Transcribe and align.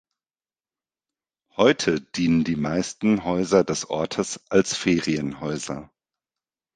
Heute 1.57 2.01
dienen 2.01 2.43
die 2.43 2.55
meisten 2.55 3.23
Häuser 3.23 3.63
des 3.63 3.87
Ortes 3.87 4.39
als 4.49 4.75
Ferienhäuser. 4.75 5.91